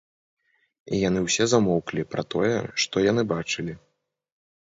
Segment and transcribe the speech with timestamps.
[0.95, 2.55] І яны ўсе замоўклі пра тое,
[2.85, 3.73] што яны бачылі.